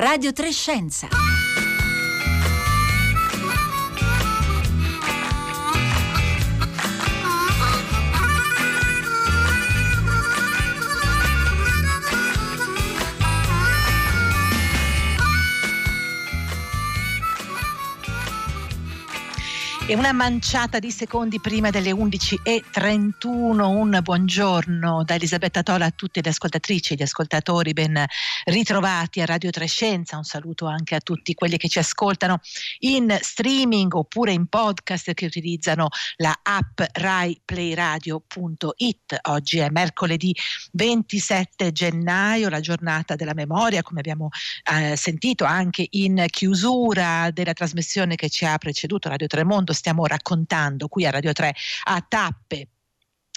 [0.00, 1.39] Radio Trescenza.
[19.90, 23.60] E una manciata di secondi prima delle 11.31.
[23.60, 27.72] Un buongiorno da Elisabetta Tola a tutte le ascoltatrici e gli ascoltatori.
[27.72, 28.04] Ben
[28.44, 30.16] ritrovati a Radio Trescenza.
[30.16, 32.38] Un saluto anche a tutti quelli che ci ascoltano
[32.78, 39.18] in streaming oppure in podcast che utilizzano la app raiplayradio.it.
[39.22, 40.32] Oggi è mercoledì
[40.70, 44.28] 27 gennaio, la giornata della memoria, come abbiamo
[44.72, 50.88] eh, sentito anche in chiusura della trasmissione che ci ha preceduto Radio Tremondo stiamo raccontando
[50.88, 52.68] qui a Radio 3 a tappe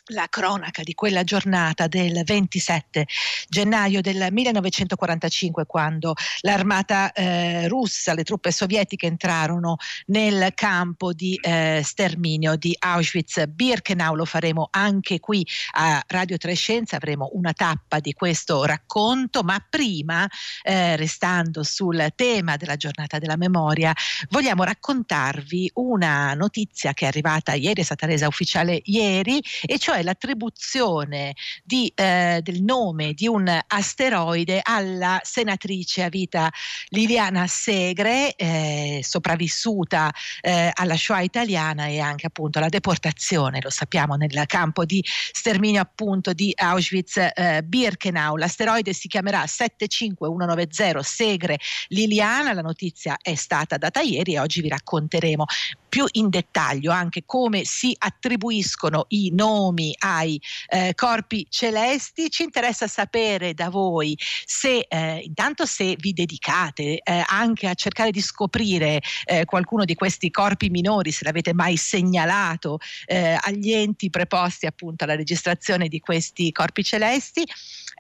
[0.07, 3.07] la cronaca di quella giornata del 27
[3.47, 11.81] gennaio del 1945 quando l'armata eh, russa, le truppe sovietiche entrarono nel campo di eh,
[11.83, 14.15] sterminio di Auschwitz-Birkenau.
[14.15, 20.27] Lo faremo anche qui a Radio Trescenza, avremo una tappa di questo racconto, ma prima,
[20.63, 23.93] eh, restando sul tema della giornata della memoria,
[24.29, 29.92] vogliamo raccontarvi una notizia che è arrivata ieri, è stata resa ufficiale ieri, e cioè
[29.93, 36.51] cioè l'attribuzione di, eh, del nome di un asteroide alla senatrice a vita
[36.87, 44.15] Liliana Segre, eh, sopravvissuta eh, alla Shoah italiana e anche appunto alla deportazione, lo sappiamo,
[44.15, 48.35] nel campo di sterminio appunto di Auschwitz-Birkenau.
[48.35, 54.69] L'asteroide si chiamerà 75190 Segre Liliana, la notizia è stata data ieri e oggi vi
[54.69, 55.45] racconteremo
[55.93, 62.31] più in dettaglio anche come si attribuiscono i nomi ai eh, corpi celesti.
[62.31, 68.09] Ci interessa sapere da voi se eh, intanto se vi dedicate eh, anche a cercare
[68.09, 74.09] di scoprire eh, qualcuno di questi corpi minori, se l'avete mai segnalato eh, agli enti
[74.09, 77.45] preposti appunto alla registrazione di questi corpi celesti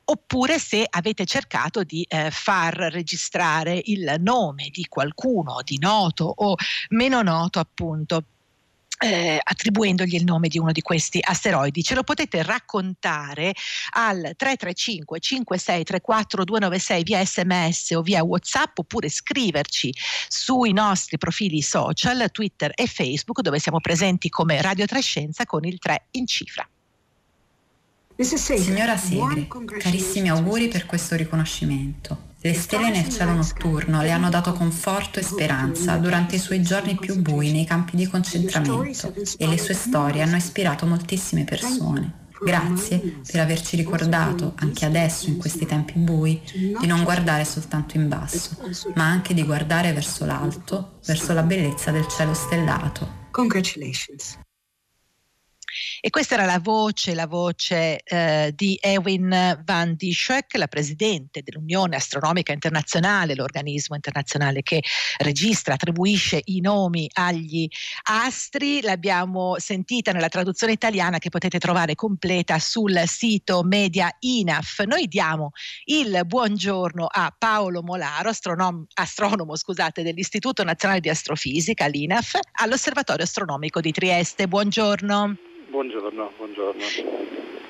[0.05, 6.55] oppure se avete cercato di eh, far registrare il nome di qualcuno di noto o
[6.89, 7.82] meno noto appunto
[9.03, 11.83] eh, attribuendogli il nome di uno di questi asteroidi.
[11.83, 13.53] Ce lo potete raccontare
[13.91, 19.93] al 335 5634 296 via sms o via whatsapp oppure scriverci
[20.27, 25.79] sui nostri profili social Twitter e Facebook dove siamo presenti come Radio Trescenza con il
[25.79, 26.67] 3 in cifra.
[28.15, 29.47] Signora Segre,
[29.79, 32.31] carissimi auguri per questo riconoscimento.
[32.45, 36.97] Le stelle nel cielo notturno le hanno dato conforto e speranza durante i suoi giorni
[36.97, 42.27] più bui nei campi di concentramento e le sue storie hanno ispirato moltissime persone.
[42.43, 48.09] Grazie per averci ricordato, anche adesso in questi tempi bui, di non guardare soltanto in
[48.09, 48.57] basso,
[48.95, 53.21] ma anche di guardare verso l'alto, verso la bellezza del cielo stellato.
[53.31, 54.37] Congratulations.
[56.05, 61.95] E questa era la voce, la voce eh, di Ewin van Dieschek, la presidente dell'Unione
[61.95, 64.83] Astronomica Internazionale, l'organismo internazionale che
[65.19, 67.69] registra, attribuisce i nomi agli
[68.09, 68.81] astri.
[68.81, 74.83] L'abbiamo sentita nella traduzione italiana che potete trovare completa sul sito Media INAF.
[74.83, 75.51] Noi diamo
[75.85, 83.79] il buongiorno a Paolo Molaro, astronom- astronomo scusate, dell'Istituto Nazionale di Astrofisica, l'INAF, all'Osservatorio Astronomico
[83.79, 84.49] di Trieste.
[84.49, 85.37] Buongiorno.
[85.73, 86.83] Buongiorno, buongiorno.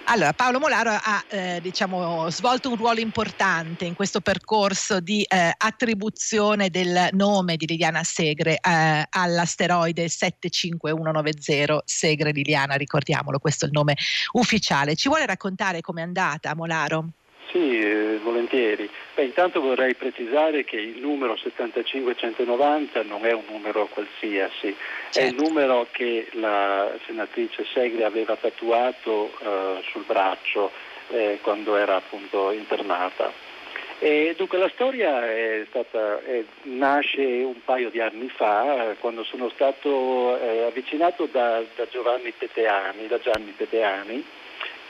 [0.07, 5.53] Allora, Paolo Molaro ha eh, diciamo, svolto un ruolo importante in questo percorso di eh,
[5.57, 13.73] attribuzione del nome di Liliana Segre eh, all'asteroide 75190 Segre Liliana, ricordiamolo, questo è il
[13.73, 13.95] nome
[14.33, 14.97] ufficiale.
[14.97, 17.07] Ci vuole raccontare com'è andata, Molaro?
[17.51, 18.89] Sì, eh, volentieri.
[19.13, 24.75] Beh, intanto vorrei precisare che il numero 75190 non è un numero qualsiasi,
[25.11, 25.19] certo.
[25.19, 25.43] è il certo.
[25.43, 30.71] numero che la senatrice Segre aveva tatuato eh, sul braccio
[31.09, 33.51] eh, quando era appunto internata.
[33.99, 39.49] E dunque la storia è stata, è, nasce un paio di anni fa quando sono
[39.49, 44.25] stato eh, avvicinato da, da Giovanni Peteani, da Gianni Peteani,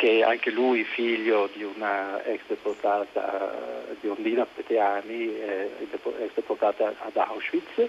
[0.03, 7.15] che anche lui figlio di una ex deportata di Ondina Peteani, eh, ex deportata ad
[7.15, 7.87] Auschwitz,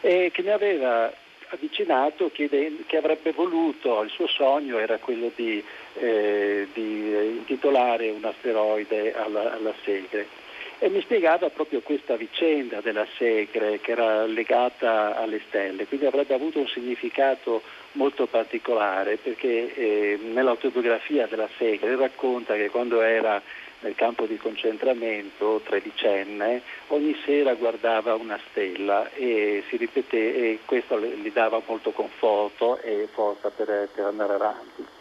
[0.00, 1.12] e che mi aveva
[1.50, 5.62] avvicinato chiedendo, che avrebbe voluto, il suo sogno era quello di,
[6.00, 10.26] eh, di intitolare un asteroide alla, alla Segre.
[10.80, 16.34] E mi spiegava proprio questa vicenda della Segre che era legata alle stelle, quindi avrebbe
[16.34, 17.62] avuto un significato
[17.94, 23.42] molto particolare perché eh, nell'autobiografia della Segre racconta che quando era
[23.80, 30.98] nel campo di concentramento, tredicenne, ogni sera guardava una stella e si ripeté e questo
[30.98, 34.93] gli dava molto conforto e forza per, per andare avanti.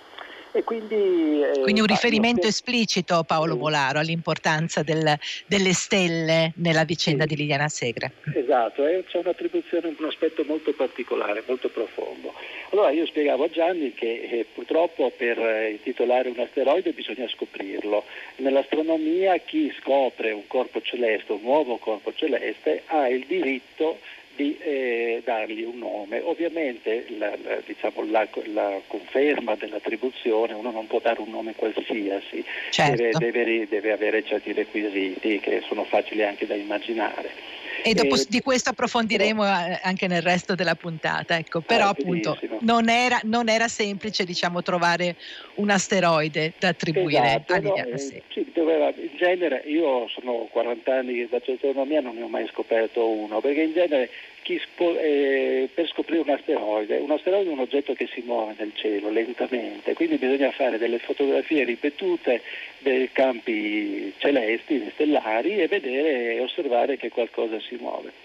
[0.56, 5.18] E quindi, eh, quindi un riferimento esplicito, Paolo Volaro, all'importanza del,
[5.48, 7.30] delle stelle nella vicenda sì.
[7.30, 8.12] di Liliana Segre.
[8.36, 12.34] Esatto, eh, c'è un'attribuzione, un aspetto molto particolare, molto profondo.
[12.70, 18.04] Allora io spiegavo a Gianni che eh, purtroppo per eh, intitolare un asteroide bisogna scoprirlo.
[18.38, 24.00] Nell'astronomia chi scopre un corpo celeste, un nuovo corpo celeste, ha il diritto
[24.36, 26.20] di eh, dargli un nome.
[26.22, 32.44] Ovviamente la, la, diciamo, la, la, conferma dell'attribuzione, uno non può dare un nome qualsiasi,
[32.70, 33.20] certo.
[33.20, 37.62] deve, deve, deve avere certi requisiti che sono facili anche da immaginare.
[37.84, 41.38] E dopo eh, di questo approfondiremo però, anche nel resto della puntata.
[41.38, 41.62] Ecco.
[41.62, 45.16] Però appunto non era, non era, semplice diciamo, trovare
[45.56, 50.48] un asteroide da attribuire esatto, a Liliana no, eh, sì, doveva, in genere io sono
[50.52, 54.10] 40 anni che faccio astronomia non ne ho mai scoperto uno, perché in genere
[54.44, 56.98] Spo- eh, per scoprire un asteroide.
[56.98, 61.00] Un asteroide è un oggetto che si muove nel cielo lentamente, quindi bisogna fare delle
[61.00, 62.42] fotografie ripetute
[62.80, 68.23] dei campi celesti, stellari e vedere e osservare che qualcosa si muove.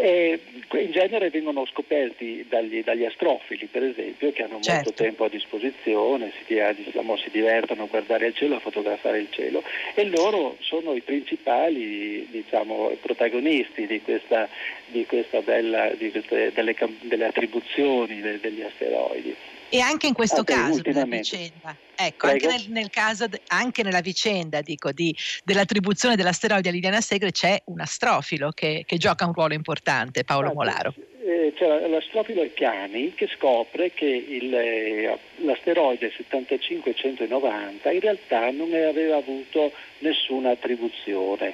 [0.00, 0.38] E
[0.74, 4.72] in genere vengono scoperti dagli, dagli, astrofili, per esempio, che hanno certo.
[4.72, 6.54] molto tempo a disposizione, si,
[6.84, 9.64] diciamo, si, divertono a guardare il cielo, a fotografare il cielo
[9.94, 14.48] e loro sono i principali diciamo, protagonisti di questa,
[14.86, 19.34] di questa bella, di queste, delle, delle, attribuzioni degli asteroidi.
[19.70, 24.00] E anche in questo okay, caso della vicenda, ecco, anche, nel, nel caso, anche, nella
[24.00, 29.34] vicenda dico, di, dell'attribuzione dell'asteroide a Liliana Segre c'è un astrofilo che, che gioca un
[29.34, 30.94] ruolo importante, Paolo ah, Molaro.
[31.22, 39.16] Eh, cioè, l'astrofilo Piani che scopre che il, eh, l'asteroide 7590 in realtà non aveva
[39.16, 41.52] avuto nessuna attribuzione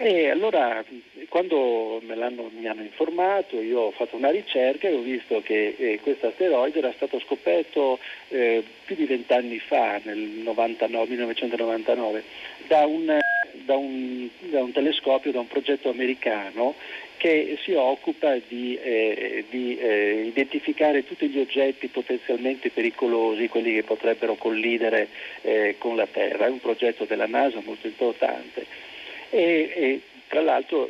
[0.00, 0.84] e allora
[1.28, 6.28] quando mi hanno informato io ho fatto una ricerca e ho visto che eh, questo
[6.28, 7.98] asteroide era stato scoperto
[8.28, 12.22] eh, più di vent'anni fa, nel 99, 1999,
[12.68, 13.18] da un,
[13.64, 16.74] da, un, da un, telescopio, da un progetto americano
[17.16, 23.82] che si occupa di, eh, di eh, identificare tutti gli oggetti potenzialmente pericolosi, quelli che
[23.82, 25.08] potrebbero collidere
[25.42, 26.46] eh, con la Terra.
[26.46, 28.86] È un progetto della NASA molto importante
[29.30, 30.88] e, e tra l'altro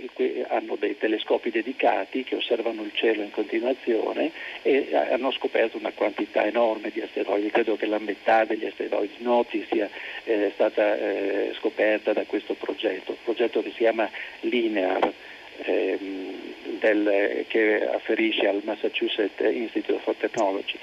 [0.49, 4.33] hanno dei telescopi dedicati che osservano il cielo in continuazione
[4.63, 9.65] e hanno scoperto una quantità enorme di asteroidi, credo che la metà degli asteroidi noti
[9.71, 9.89] sia
[10.25, 15.13] eh, stata eh, scoperta da questo progetto, un progetto che si chiama Linear.
[15.61, 16.49] Ehm,
[16.79, 20.79] del, che afferisce al Massachusetts Institute for Technology.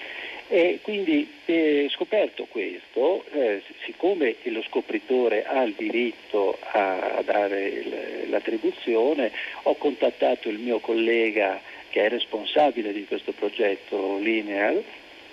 [0.48, 8.30] E quindi eh, scoperto questo, eh, siccome lo scopritore ha il diritto a, dare il,
[8.30, 9.32] l'attribuzione,
[9.64, 11.60] ho contattato il mio collega
[11.90, 14.80] che è responsabile di questo progetto Linear,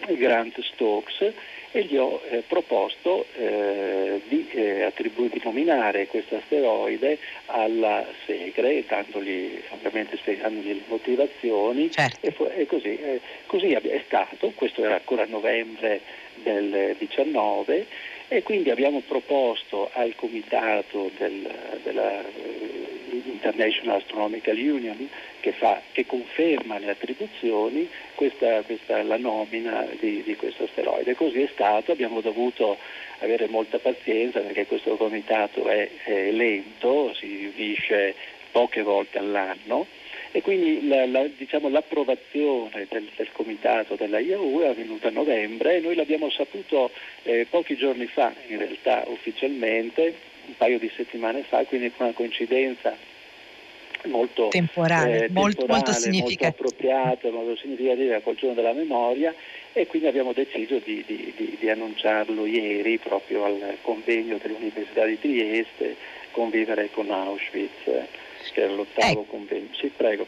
[0.07, 1.33] Grant Stokes,
[1.73, 4.22] e gli ho eh, proposto eh,
[5.23, 12.51] di, attribu- di, nominare questo asteroide alla Segre, dandogli, ovviamente spiegandogli le motivazioni certo.
[12.51, 16.01] e, e, così, eh, così è stato, questo era ancora a novembre
[16.43, 17.87] del 19
[18.29, 21.49] e quindi abbiamo proposto al comitato del,
[21.83, 22.23] della
[23.25, 25.09] International Astronomical Union
[25.41, 31.15] che, fa, che conferma le attribuzioni questa, questa, la nomina di, di, questo asteroide.
[31.15, 32.79] Così è stato, abbiamo dovuto
[33.19, 38.15] avere molta pazienza perché questo comitato è, è lento, si riunisce
[38.51, 39.87] poche volte all'anno
[40.35, 45.77] e quindi la, la, diciamo, l'approvazione del, del, comitato della IAU è avvenuta a novembre
[45.77, 46.91] e noi l'abbiamo saputo
[47.25, 50.15] eh, pochi giorni fa in realtà ufficialmente,
[50.47, 52.97] un paio di settimane fa, quindi con una coincidenza
[54.05, 59.35] molto temporale, eh, molto, molto, molto appropriata, molto significativa col giorno della memoria
[59.73, 65.19] e quindi abbiamo deciso di, di, di, di, annunciarlo ieri proprio al convegno dell'Università di
[65.19, 65.97] Trieste,
[66.31, 67.85] convivere con Auschwitz,
[68.53, 69.27] che era l'ottavo eh.
[69.27, 69.69] convegno.
[69.73, 70.27] Sì, prego.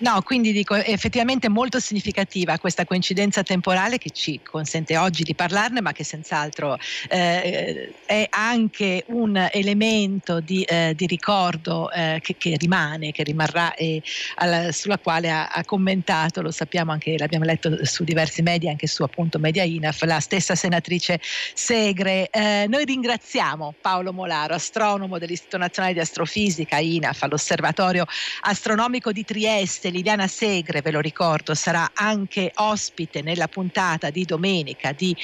[0.00, 5.80] No, quindi dico effettivamente molto significativa questa coincidenza temporale che ci consente oggi di parlarne,
[5.80, 6.78] ma che senz'altro
[7.08, 13.74] eh, è anche un elemento di, eh, di ricordo eh, che, che, rimane, che rimarrà
[13.74, 14.00] e
[14.36, 18.86] alla, sulla quale ha, ha, commentato, lo sappiamo anche, l'abbiamo letto su diversi media, anche
[18.86, 21.20] su appunto Media Inaf, la stessa senatrice
[21.54, 22.28] Segre.
[22.30, 28.06] Eh, noi ringraziamo Paolo Molaro, astronomo dell'Istituto Nazionale di Astrofisica, INAF, all'Osservatorio
[28.42, 29.90] Astronomico di Trieste grazie.
[29.90, 35.16] Liliana Segre, ve lo ricordo, sarà anche ospite nella puntata di domenica di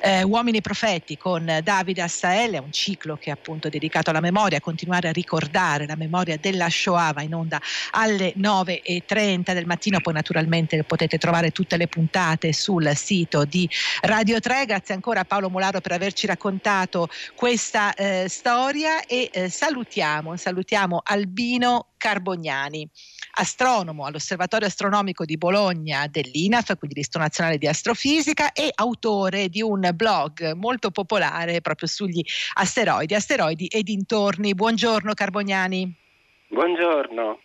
[0.00, 4.58] eh, Uomini Profeti con Davide Assael, è un ciclo che è appunto dedicato alla memoria,
[4.58, 7.60] a continuare a ricordare la memoria della Shoah, va in onda
[7.92, 13.68] alle 9.30 del mattino, poi naturalmente potete trovare tutte le puntate sul sito di
[14.02, 14.64] Radio 3.
[14.66, 21.00] Grazie ancora a Paolo Molaro per averci raccontato questa eh, storia e eh, salutiamo, salutiamo
[21.04, 22.84] Albino Carbognani,
[23.34, 29.88] astronomo all'Osservatorio Astronomico di Bologna dell'INAF, quindi l'Istituto Nazionale di Astrofisica, e autore di un
[29.94, 32.20] blog molto popolare proprio sugli
[32.54, 34.52] asteroidi, asteroidi e dintorni.
[34.52, 35.94] Buongiorno Carbognani.
[36.48, 37.38] Buongiorno.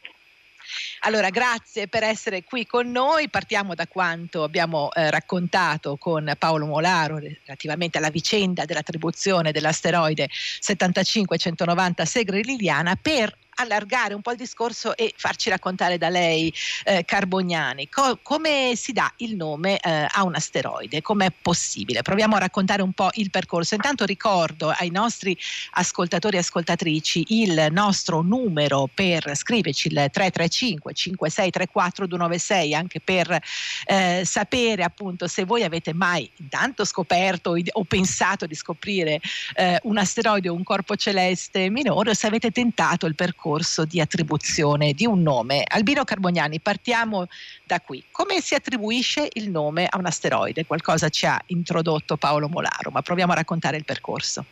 [1.01, 3.29] Allora, grazie per essere qui con noi.
[3.29, 12.01] Partiamo da quanto abbiamo eh, raccontato con Paolo Molaro relativamente alla vicenda dell'attribuzione dell'asteroide 75-190
[12.05, 17.89] Segre Liliana per allargare un po' il discorso e farci raccontare da lei, eh, Carbognani,
[17.89, 22.01] co- come si dà il nome eh, a un asteroide, come è possibile.
[22.01, 23.75] Proviamo a raccontare un po' il percorso.
[23.75, 25.37] Intanto ricordo ai nostri
[25.71, 33.39] ascoltatori e ascoltatrici il nostro numero per scriverci il 335 5634 296 anche per
[33.85, 39.19] eh, sapere appunto se voi avete mai intanto scoperto o pensato di scoprire
[39.55, 43.85] eh, un asteroide o un corpo celeste minore o se avete tentato il percorso percorso
[43.85, 45.63] di attribuzione di un nome.
[45.65, 47.27] Albino Carbognani, partiamo
[47.63, 48.03] da qui.
[48.11, 50.65] Come si attribuisce il nome a un asteroide?
[50.65, 54.43] Qualcosa ci ha introdotto Paolo Molaro, ma proviamo a raccontare il percorso.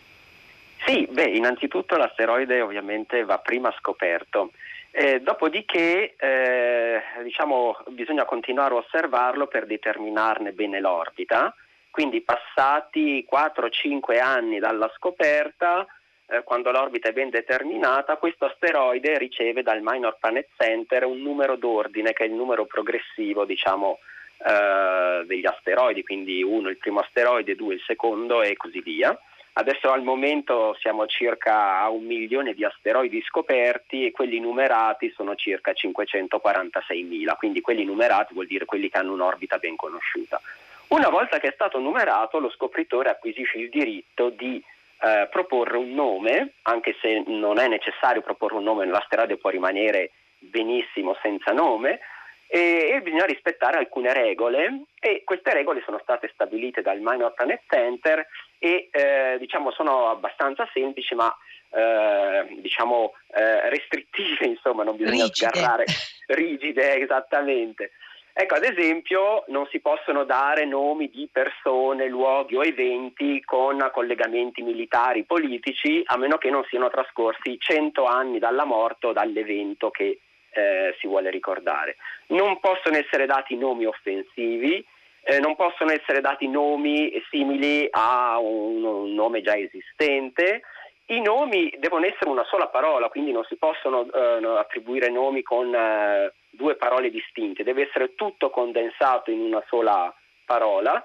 [0.85, 4.51] Sì, beh, innanzitutto l'asteroide ovviamente va prima scoperto.
[4.91, 11.53] Eh, dopodiché eh, diciamo, bisogna continuare a osservarlo per determinarne bene l'orbita,
[11.91, 15.85] quindi passati 4-5 anni dalla scoperta
[16.27, 21.55] eh, quando l'orbita è ben determinata, questo asteroide riceve dal Minor Planet Center un numero
[21.55, 23.99] d'ordine che è il numero progressivo, diciamo,
[24.37, 29.17] eh, degli asteroidi, quindi uno il primo asteroide, due il secondo e così via.
[29.57, 35.35] Adesso al momento siamo circa a un milione di asteroidi scoperti e quelli numerati sono
[35.35, 40.41] circa 546.000, quindi quelli numerati vuol dire quelli che hanno un'orbita ben conosciuta.
[40.87, 44.61] Una volta che è stato numerato, lo scopritore acquisisce il diritto di
[45.01, 50.11] eh, proporre un nome, anche se non è necessario proporre un nome, l'asteroide può rimanere
[50.39, 51.99] benissimo senza nome,
[52.47, 57.61] e, e, bisogna rispettare alcune regole e queste regole sono state stabilite dal Minor Planet
[57.67, 58.25] Center
[58.59, 61.35] e eh, diciamo sono abbastanza semplici ma
[61.71, 65.49] eh, diciamo eh, restrittive, insomma non bisogna rigide.
[65.49, 65.85] sgarrare
[66.27, 67.91] rigide esattamente.
[68.37, 74.61] Ecco, ad esempio, non si possono dare nomi di persone, luoghi o eventi con collegamenti
[74.61, 80.19] militari, politici, a meno che non siano trascorsi 100 anni dalla morte o dall'evento che
[80.49, 81.95] eh, si vuole ricordare.
[82.27, 84.85] Non possono essere dati nomi offensivi,
[85.23, 90.63] eh, non possono essere dati nomi simili a un, un nome già esistente.
[91.05, 95.73] I nomi devono essere una sola parola, quindi non si possono eh, attribuire nomi con
[95.73, 100.13] eh, due parole distinte, deve essere tutto condensato in una sola
[100.45, 101.03] parola.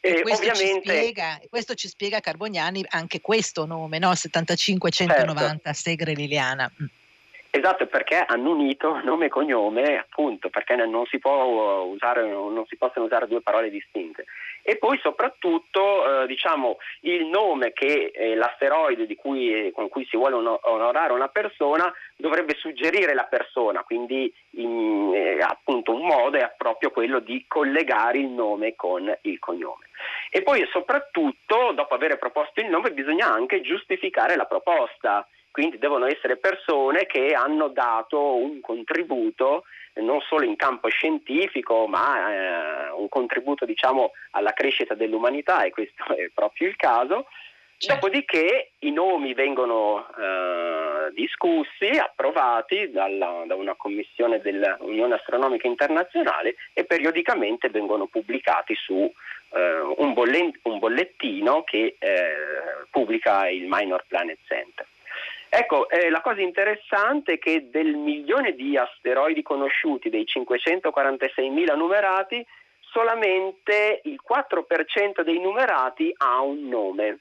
[0.00, 0.80] E, questo, ovviamente...
[0.80, 4.14] ci spiega, questo ci spiega Carbognani anche questo nome, no?
[4.14, 5.72] 7590 certo.
[5.72, 6.70] Segre Liliana.
[6.82, 6.86] Mm.
[7.50, 13.06] Esatto, perché hanno unito nome e cognome, appunto, perché non si, usare, non si possono
[13.06, 14.26] usare due parole distinte.
[14.68, 15.80] E poi soprattutto,
[16.24, 21.90] eh, diciamo, il nome che eh, l'asteroide cui, con cui si vuole onorare una persona
[22.16, 28.18] dovrebbe suggerire la persona, quindi in, eh, appunto un modo è proprio quello di collegare
[28.18, 29.86] il nome con il cognome.
[30.28, 35.26] E poi soprattutto, dopo aver proposto il nome, bisogna anche giustificare la proposta
[35.58, 42.30] quindi devono essere persone che hanno dato un contributo non solo in campo scientifico, ma
[42.30, 47.26] eh, un contributo diciamo, alla crescita dell'umanità e questo è proprio il caso.
[47.76, 47.92] Certo.
[47.92, 56.84] Dopodiché i nomi vengono eh, discussi, approvati dalla, da una commissione dell'Unione Astronomica Internazionale e
[56.84, 59.12] periodicamente vengono pubblicati su
[59.54, 60.14] eh, un,
[60.62, 62.30] un, bollettino che eh,
[62.92, 64.86] pubblica il Minor Planet Center.
[65.50, 72.44] Ecco, eh, la cosa interessante è che del milione di asteroidi conosciuti, dei 546.000 numerati,
[72.80, 77.18] solamente il 4% dei numerati ha un nome.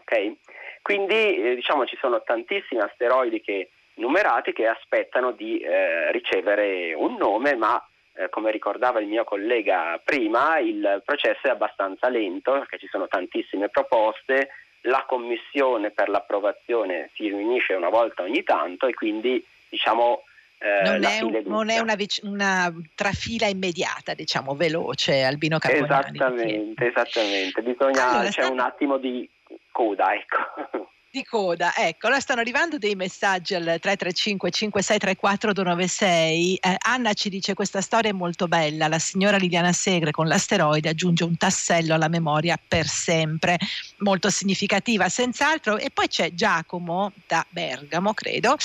[0.00, 0.38] Okay?
[0.80, 7.16] Quindi eh, diciamo ci sono tantissimi asteroidi che, numerati che aspettano di eh, ricevere un
[7.16, 12.78] nome, ma eh, come ricordava il mio collega prima, il processo è abbastanza lento perché
[12.78, 14.48] ci sono tantissime proposte,
[14.86, 20.22] la commissione per l'approvazione si riunisce una volta ogni tanto e quindi diciamo,
[20.58, 26.16] eh, non, è un, non, è una, una, trafila immediata, diciamo, veloce Albino Carbonani.
[26.16, 27.62] Esattamente, esattamente.
[27.62, 28.50] Bisogna, allora, c'è sta...
[28.50, 29.28] un attimo di
[29.70, 31.74] coda, ecco di coda.
[31.74, 36.56] Ecco, ora stanno arrivando dei messaggi al 335 5634 296.
[36.56, 40.90] Eh, Anna ci dice questa storia è molto bella, la signora Liliana Segre con l'asteroide
[40.90, 43.58] aggiunge un tassello alla memoria per sempre,
[43.98, 45.78] molto significativa senz'altro.
[45.78, 48.56] E poi c'è Giacomo da Bergamo, credo,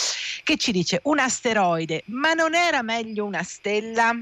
[0.43, 4.13] che ci dice un asteroide, ma non era meglio una stella?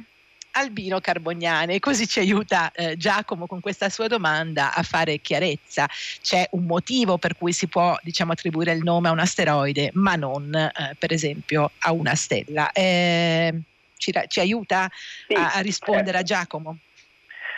[0.51, 5.87] Albino Carbognani e così ci aiuta eh, Giacomo con questa sua domanda a fare chiarezza.
[6.21, 10.15] C'è un motivo per cui si può diciamo, attribuire il nome a un asteroide ma
[10.15, 12.71] non eh, per esempio a una stella.
[12.71, 13.53] Eh,
[13.97, 14.89] ci, ci, aiuta
[15.27, 16.33] sì, a, a, rispondere a certo.
[16.33, 16.77] Giacomo?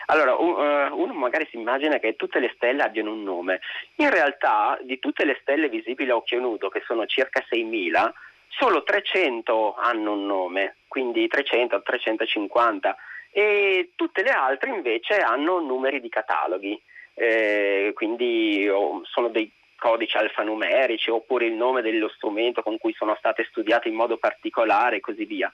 [0.08, 3.62] Allora, uh, uno magari si immagina che tutte le stelle abbiano un nome.
[3.96, 8.12] In realtà, di tutte le stelle visibili a occhio nudo, che sono circa 6.000,
[8.58, 12.96] solo 300 hanno un nome, quindi 300, 350
[13.32, 16.80] e tutte le altre invece hanno numeri di cataloghi,
[17.14, 18.68] eh, quindi
[19.04, 23.96] sono dei codici alfanumerici oppure il nome dello strumento con cui sono state studiate in
[23.96, 25.52] modo particolare e così via.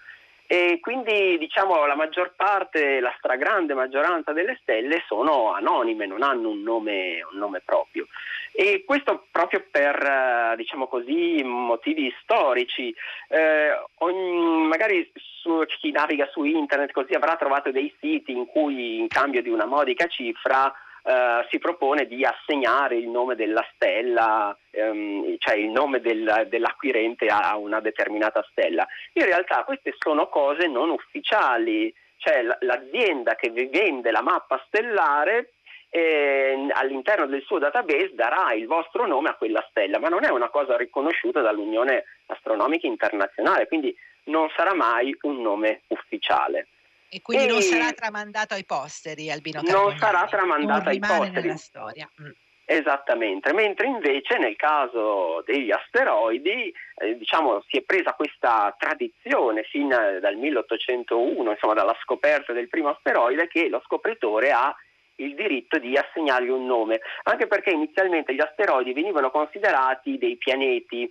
[0.49, 6.49] E quindi diciamo la maggior parte, la stragrande maggioranza delle stelle sono anonime, non hanno
[6.49, 8.07] un nome, un nome proprio.
[8.53, 12.95] E questo proprio per, eh, diciamo così, motivi storici.
[13.27, 18.99] Eh, ogni, magari su, chi naviga su internet così avrà trovato dei siti in cui
[18.99, 20.73] in cambio di una modica cifra
[21.07, 27.27] Uh, si propone di assegnare il nome della stella, um, cioè il nome del, dell'acquirente
[27.27, 28.85] a una determinata stella.
[29.13, 35.53] In realtà queste sono cose non ufficiali, cioè l'azienda che vende la mappa stellare
[35.89, 40.29] eh, all'interno del suo database darà il vostro nome a quella stella, ma non è
[40.29, 43.95] una cosa riconosciuta dall'Unione Astronomica Internazionale, quindi
[44.25, 46.67] non sarà mai un nome ufficiale.
[47.09, 49.89] E quindi e non sarà tramandato ai posteri Albino Carbonari.
[49.89, 51.31] Non sarà tramandato ai posteri.
[51.31, 52.09] nella storia.
[52.21, 52.29] Mm.
[52.69, 59.87] Esattamente, mentre invece nel caso degli asteroidi eh, diciamo, si è presa questa tradizione fin
[59.87, 64.75] dal 1801, insomma dalla scoperta del primo asteroide, che lo scopritore ha
[65.15, 71.09] il diritto di assegnargli un nome, anche perché inizialmente gli asteroidi venivano considerati dei pianeti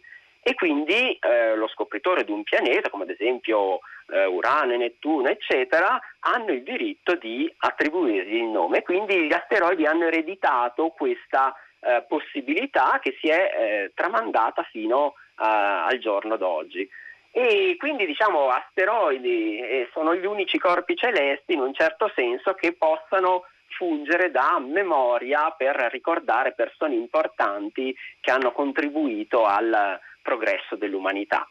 [0.48, 3.80] e quindi eh, lo scopritore di un pianeta, come ad esempio
[4.12, 8.82] eh, Urano, Nettuno, eccetera, hanno il diritto di attribuirgli il nome.
[8.82, 15.44] Quindi gli asteroidi hanno ereditato questa eh, possibilità che si è eh, tramandata fino eh,
[15.44, 16.88] al giorno d'oggi.
[17.32, 22.72] E quindi diciamo asteroidi eh, sono gli unici corpi celesti in un certo senso che
[22.72, 31.48] possano fungere da memoria per ricordare persone importanti che hanno contribuito al progresso dell'umanità.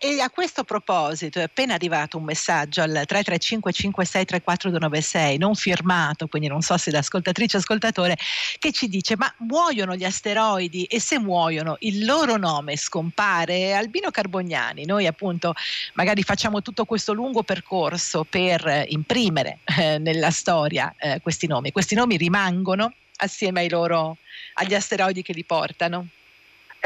[0.00, 6.28] E a, questo proposito è appena arrivato un messaggio al 335 5634 296 non firmato,
[6.28, 8.16] quindi non so se l'ascoltatrice o ascoltatore,
[8.58, 13.74] che ci dice ma muoiono gli asteroidi e se muoiono il loro nome scompare?
[13.74, 15.52] Albino Carbognani, noi appunto
[15.92, 21.94] magari facciamo tutto questo lungo percorso per imprimere eh, nella storia eh, questi nomi, questi
[21.94, 24.16] nomi rimangono assieme loro,
[24.54, 26.06] agli asteroidi che li portano?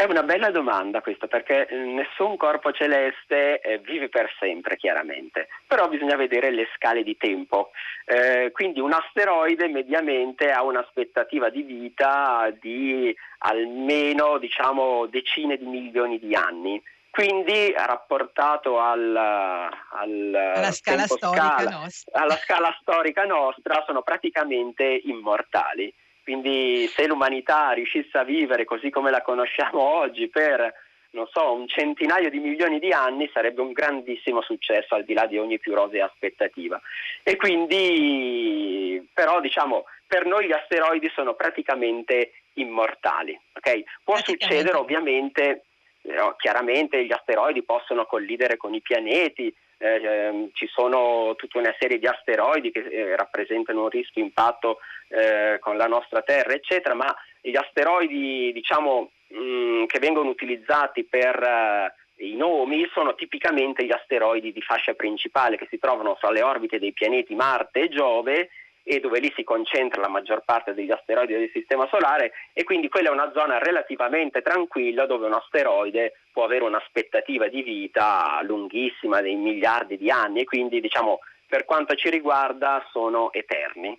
[0.00, 5.48] È una bella domanda questa perché eh, nessun corpo celeste eh, vive per sempre chiaramente,
[5.66, 7.70] però bisogna vedere le scale di tempo.
[8.06, 16.18] Eh, quindi un asteroide mediamente ha un'aspettativa di vita di almeno diciamo, decine di milioni
[16.18, 16.82] di anni.
[17.10, 25.92] Quindi rapportato al, al alla, scala scala, alla scala storica nostra sono praticamente immortali.
[26.30, 30.72] Quindi se l'umanità riuscisse a vivere così come la conosciamo oggi per,
[31.10, 35.26] non so, un centinaio di milioni di anni sarebbe un grandissimo successo al di là
[35.26, 36.80] di ogni più rosea aspettativa.
[37.24, 43.36] E quindi, però diciamo, per noi gli asteroidi sono praticamente immortali.
[43.54, 43.84] Okay?
[44.04, 45.64] Può succedere ovviamente,
[46.02, 51.98] eh, chiaramente gli asteroidi possono collidere con i pianeti, eh, ci sono tutta una serie
[51.98, 57.14] di asteroidi che eh, rappresentano un rischio impatto eh, con la nostra Terra, eccetera, ma
[57.40, 61.94] gli asteroidi diciamo, mh, mm, che vengono utilizzati per eh,
[62.26, 66.78] i nomi sono tipicamente gli asteroidi di fascia principale che si trovano fra le orbite
[66.78, 68.50] dei pianeti Marte e Giove
[68.90, 72.88] e dove lì si concentra la maggior parte degli asteroidi del Sistema Solare e quindi
[72.88, 79.20] quella è una zona relativamente tranquilla dove un asteroide può avere un'aspettativa di vita lunghissima,
[79.20, 83.96] dei miliardi di anni e quindi diciamo per quanto ci riguarda sono eterni.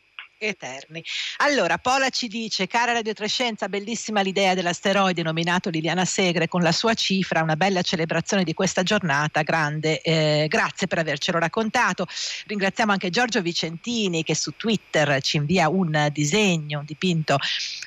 [0.48, 1.04] Eterni.
[1.38, 6.72] Allora, Pola ci dice, cara Radio Trescenza, bellissima l'idea dell'asteroide nominato Liliana Segre con la
[6.72, 12.08] sua cifra, una bella celebrazione di questa giornata, grande, eh, grazie per avercelo raccontato.
[12.48, 17.38] Ringraziamo anche Giorgio Vicentini che su Twitter ci invia un disegno, un dipinto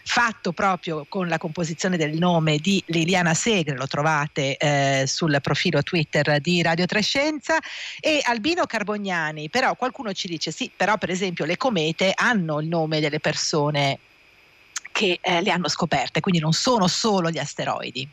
[0.05, 5.83] fatto proprio con la composizione del nome di Liliana Segre, lo trovate eh, sul profilo
[5.83, 7.59] Twitter di Radio Trescenza
[8.01, 12.61] e Albino Carbognani, però qualcuno ci dice sì, però per esempio le comete hanno hanno
[12.61, 13.99] il nome delle persone
[14.93, 18.07] che eh, le hanno scoperte, quindi non sono solo gli asteroidi.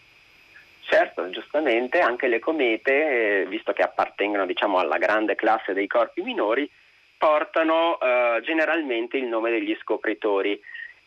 [0.83, 6.21] Certo, giustamente anche le comete, eh, visto che appartengono diciamo, alla grande classe dei corpi
[6.21, 6.69] minori,
[7.17, 10.59] portano eh, generalmente il nome degli scopritori,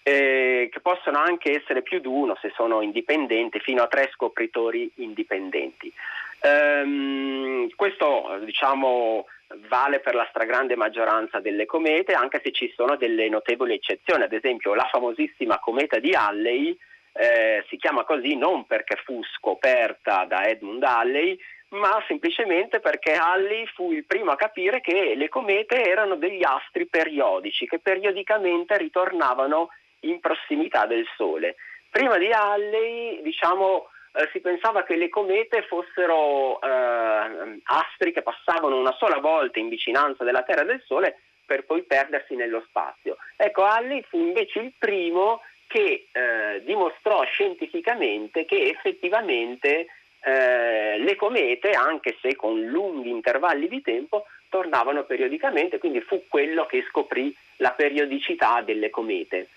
[0.02, 4.90] eh, che possono anche essere più di uno se sono indipendenti, fino a tre scopritori
[4.96, 5.92] indipendenti.
[6.40, 9.26] Ehm, questo diciamo,
[9.68, 14.22] vale per la stragrande maggioranza delle comete, anche se ci sono delle notevoli eccezioni.
[14.22, 16.76] Ad esempio, la famosissima cometa di Halley
[17.12, 23.66] eh, si chiama così non perché fu scoperta da Edmund Halley, ma semplicemente perché Halley
[23.66, 29.68] fu il primo a capire che le comete erano degli astri periodici che periodicamente ritornavano
[30.00, 31.56] in prossimità del Sole.
[31.90, 38.78] Prima di Halley, diciamo, eh, si pensava che le comete fossero eh, astri che passavano
[38.78, 43.16] una sola volta in vicinanza della Terra e del Sole per poi perdersi nello spazio.
[43.36, 49.86] Ecco, Halley fu invece il primo che eh, dimostrò scientificamente che effettivamente
[50.20, 56.66] eh, le comete, anche se con lunghi intervalli di tempo, tornavano periodicamente, quindi fu quello
[56.66, 59.48] che scoprì la periodicità delle comete.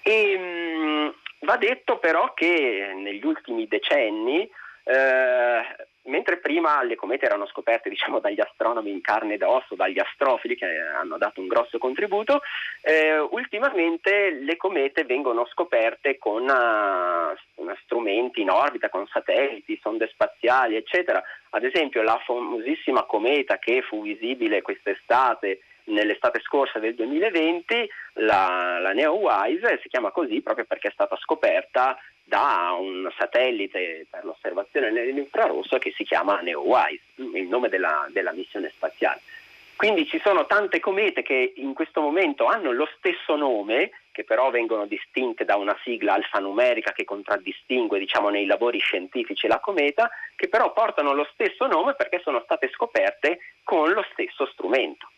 [0.00, 1.08] E, mh, mm,
[1.44, 4.48] Va detto però che negli ultimi decenni,
[4.84, 5.62] eh,
[6.04, 10.56] mentre prima le comete erano scoperte diciamo, dagli astronomi in carne ed osso, dagli astrofili
[10.56, 12.40] che hanno dato un grosso contributo,
[12.80, 20.76] eh, ultimamente le comete vengono scoperte con uh, strumenti in orbita, con satelliti, sonde spaziali,
[20.76, 21.22] eccetera.
[21.50, 28.92] Ad esempio la famosissima cometa che fu visibile quest'estate nell'estate scorsa del 2020 la, la
[28.92, 35.78] NeoWise si chiama così proprio perché è stata scoperta da un satellite per l'osservazione nell'infrarosso
[35.78, 39.20] che si chiama NeoWise, il nome della, della missione spaziale.
[39.76, 44.50] Quindi ci sono tante comete che in questo momento hanno lo stesso nome, che però
[44.50, 50.48] vengono distinte da una sigla alfanumerica che contraddistingue diciamo, nei lavori scientifici la cometa, che
[50.48, 55.08] però portano lo stesso nome perché sono state scoperte con lo stesso strumento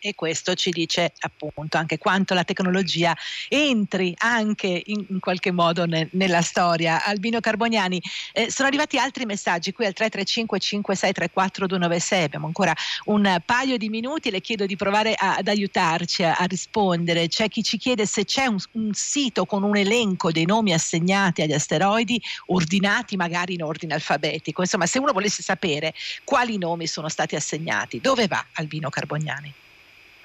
[0.00, 3.16] e questo ci dice appunto anche quanto la tecnologia
[3.48, 7.04] entri anche in, in qualche modo ne, nella storia.
[7.04, 8.00] Albino Carboniani,
[8.32, 13.88] eh, sono arrivati altri messaggi qui al 335 5634 296, abbiamo ancora un paio di
[13.88, 17.28] minuti, le chiedo di provare a, ad aiutarci a, a, rispondere.
[17.28, 21.42] C'è chi ci chiede se c'è un, un sito con un elenco dei nomi assegnati
[21.42, 27.08] agli asteroidi ordinati magari in ordine alfabetico, insomma se uno volesse sapere quali nomi sono
[27.08, 29.54] stati assegnati, dove va Albino Carboniani?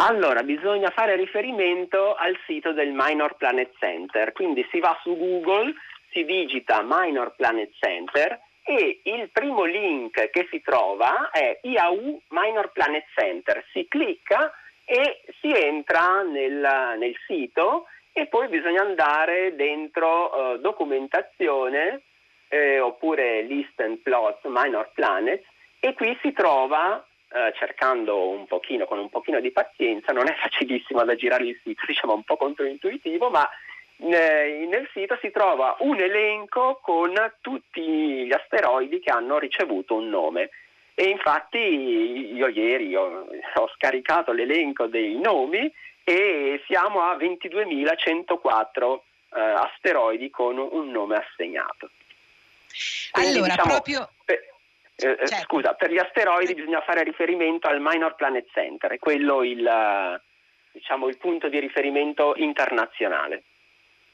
[0.06, 5.74] Allora, bisogna fare riferimento al sito del Minor Planet Center, quindi si va su Google,
[6.12, 12.74] si digita Minor Planet Center e il primo link che si trova è IAU Minor
[12.74, 13.64] Planet Center.
[13.72, 14.52] Si clicca
[14.84, 22.02] e si entra nel, nel sito e poi bisogna andare dentro uh, documentazione
[22.50, 25.48] eh, oppure list and plots minor planets
[25.80, 27.02] e qui si trova
[27.34, 31.60] eh, cercando un pochino, con un pochino di pazienza, non è facilissimo da girare il
[31.64, 33.50] sito, diciamo un po' controintuitivo, ma
[33.98, 40.10] eh, nel sito si trova un elenco con tutti gli asteroidi che hanno ricevuto un
[40.10, 40.50] nome.
[40.96, 49.00] E infatti io ieri ho, ho scaricato l'elenco dei nomi e siamo a 22.104
[49.36, 51.90] eh, asteroidi con un nome assegnato.
[53.12, 54.10] Quindi, allora, diciamo, proprio...
[54.24, 54.53] Per,
[54.96, 55.46] eh, eh, certo.
[55.46, 60.22] Scusa, per gli asteroidi bisogna fare riferimento al Minor Planet Center, è quello il,
[60.72, 63.44] diciamo, il punto di riferimento internazionale.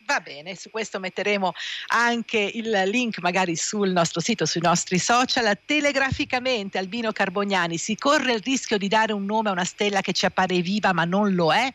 [0.06, 1.54] Va bene, su questo metteremo
[1.88, 5.56] anche il link magari sul nostro sito, sui nostri social.
[5.65, 10.13] Telegraficamente, Albino Carbognani, si corre il rischio di dare un nome a una stella che
[10.13, 11.72] ci appare viva ma non lo è?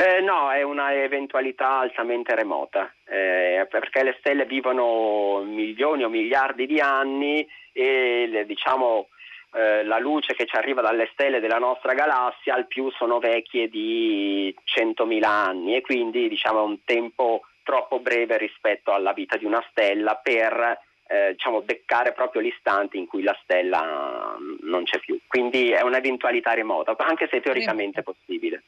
[0.00, 6.66] Eh, no, è una eventualità altamente remota, eh, perché le stelle vivono milioni o miliardi
[6.66, 9.08] di anni e diciamo,
[9.54, 13.68] eh, la luce che ci arriva dalle stelle della nostra galassia al più sono vecchie
[13.68, 19.46] di 100.000 anni e quindi diciamo, è un tempo troppo breve rispetto alla vita di
[19.46, 25.18] una stella per eh, diciamo, beccare proprio l'istante in cui la stella non c'è più.
[25.26, 28.62] Quindi è un'eventualità remota, anche se teoricamente possibile.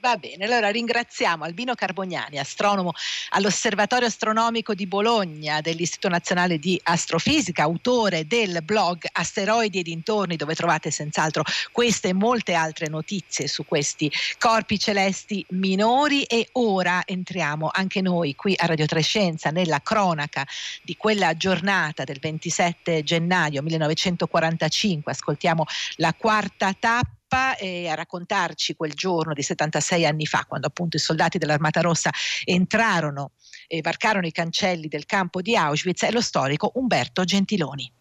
[0.00, 2.92] Va bene, allora ringraziamo Albino Carbognani, astronomo
[3.30, 10.54] all'Osservatorio Astronomico di Bologna dell'Istituto Nazionale di Astrofisica, autore del blog Asteroidi e dintorni dove
[10.54, 14.08] trovate senz'altro queste e molte altre notizie su questi
[14.38, 16.22] corpi celesti minori.
[16.22, 20.46] E ora entriamo anche noi qui a Radio Trescenza nella cronaca
[20.80, 25.64] di quella giornata del 27 gennaio 1945, ascoltiamo
[25.96, 27.17] la quarta tappa
[27.58, 32.10] e a raccontarci quel giorno di 76 anni fa, quando appunto i soldati dell'Armata Rossa
[32.44, 33.32] entrarono
[33.66, 37.92] e varcarono i cancelli del campo di Auschwitz, è lo storico Umberto Gentiloni.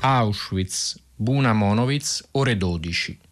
[0.00, 3.23] Auschwitz, Buna Monowitz, ore 12.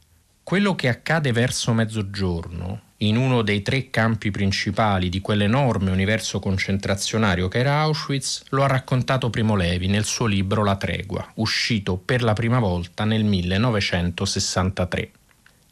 [0.52, 7.48] Quello che accade verso mezzogiorno in uno dei tre campi principali di quell'enorme universo concentrazionario
[7.48, 12.22] che era Auschwitz, lo ha raccontato Primo Levi nel suo libro La tregua, uscito per
[12.22, 15.10] la prima volta nel 1963.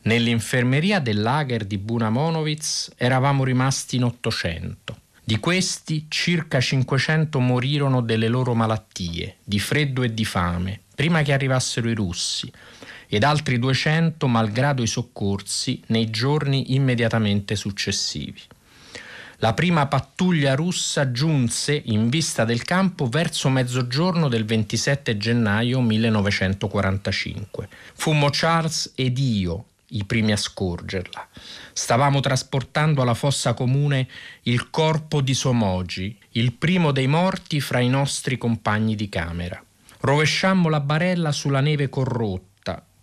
[0.04, 4.96] Nell'infermeria del lager di Bunamonowitz eravamo rimasti in 800.
[5.22, 11.34] Di questi circa 500 morirono delle loro malattie, di freddo e di fame, prima che
[11.34, 12.50] arrivassero i russi,
[13.12, 18.40] ed altri 200 malgrado i soccorsi nei giorni immediatamente successivi.
[19.38, 27.68] La prima pattuglia russa giunse in vista del campo verso mezzogiorno del 27 gennaio 1945.
[27.94, 31.26] Fummo Charles ed io i primi a scorgerla.
[31.72, 34.06] Stavamo trasportando alla fossa comune
[34.42, 39.60] il corpo di Somogi, il primo dei morti fra i nostri compagni di camera.
[40.00, 42.49] Rovesciammo la barella sulla neve corrotta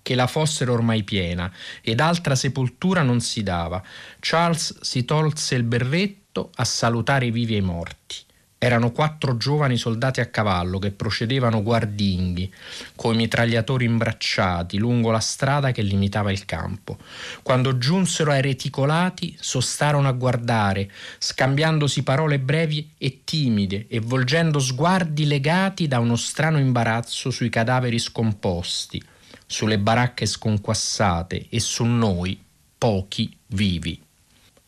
[0.08, 3.84] che la fossa era ormai piena ed altra sepoltura non si dava.
[4.22, 8.15] Charles si tolse il berretto a salutare i vivi e i morti.
[8.58, 12.50] Erano quattro giovani soldati a cavallo che procedevano guardinghi,
[12.96, 16.98] coi mitragliatori imbracciati lungo la strada che limitava il campo.
[17.43, 25.28] Quando giunsero ai reticolati, sostarono a guardare, scambiandosi parole brevi e timide e volgendo sguardi
[25.28, 29.04] legati da uno strano imbarazzo sui cadaveri scomposti
[29.47, 32.39] sulle baracche sconquassate e su noi,
[32.77, 33.99] pochi vivi.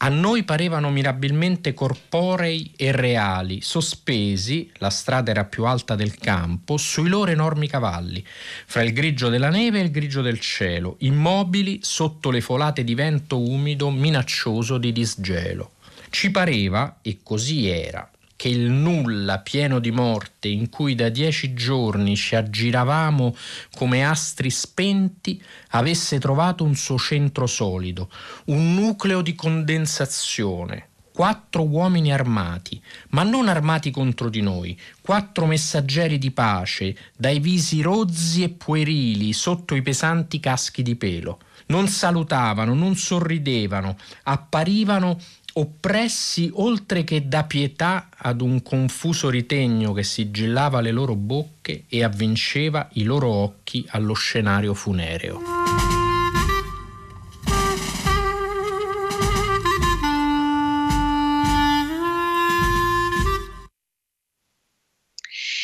[0.01, 6.77] A noi parevano mirabilmente corporei e reali, sospesi, la strada era più alta del campo,
[6.77, 8.25] sui loro enormi cavalli,
[8.65, 12.95] fra il grigio della neve e il grigio del cielo, immobili sotto le folate di
[12.95, 15.73] vento umido minaccioso di disgelo.
[16.09, 18.09] Ci pareva, e così era,
[18.39, 23.35] che il nulla pieno di morte in cui da dieci giorni ci aggiravamo
[23.75, 28.09] come astri spenti avesse trovato un suo centro solido,
[28.45, 36.17] un nucleo di condensazione, quattro uomini armati, ma non armati contro di noi, quattro messaggeri
[36.17, 41.39] di pace, dai visi rozzi e puerili sotto i pesanti caschi di pelo.
[41.65, 45.19] Non salutavano, non sorridevano, apparivano
[45.59, 52.03] oppressi oltre che da pietà ad un confuso ritegno che sigillava le loro bocche e
[52.03, 55.78] avvinceva i loro occhi allo scenario funereo.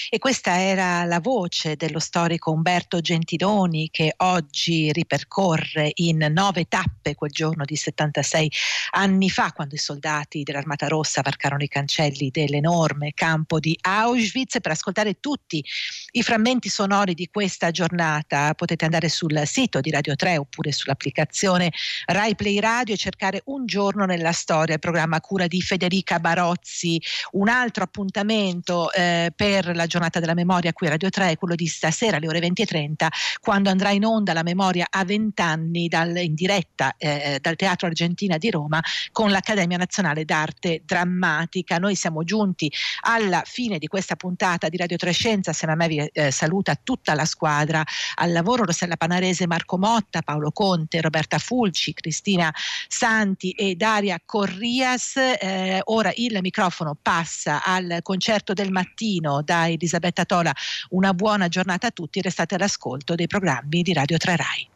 [0.10, 7.16] E questa era la voce dello storico Umberto Gentiloni che oggi ripercorre in nove tappe
[7.16, 8.52] quel giorno di 76
[8.92, 14.62] anni fa, quando i soldati dell'Armata Rossa varcarono i cancelli dell'enorme campo di Auschwitz.
[14.62, 15.64] Per ascoltare tutti
[16.12, 21.72] i frammenti sonori di questa giornata potete andare sul sito di Radio 3 oppure sull'applicazione
[22.06, 27.02] Rai Play Radio e cercare Un giorno nella storia, il programma cura di Federica Barozzi.
[27.32, 31.38] Un altro appuntamento eh, per la giornata giornata della memoria qui a Radio 3 è
[31.38, 33.08] quello di stasera alle ore 20.30
[33.40, 37.88] quando andrà in onda la memoria a 20 anni dal, in diretta eh, dal Teatro
[37.88, 38.82] Argentina di Roma
[39.14, 41.78] con l'Accademia Nazionale d'Arte Drammatica.
[41.78, 42.70] Noi siamo giunti
[43.02, 46.76] alla fine di questa puntata di Radio 3 Scienza, assieme a me vi eh, saluta
[46.76, 47.82] tutta la squadra
[48.16, 52.54] al lavoro Rossella Panarese, Marco Motta, Paolo Conte, Roberta Fulci, Cristina
[52.90, 55.16] Santi e Daria Corrias.
[55.16, 60.54] Eh, ora il microfono passa al concerto del mattino dai Elisabetta Tola,
[60.90, 64.75] una buona giornata a tutti, restate all'ascolto dei programmi di Radio 3 Rai.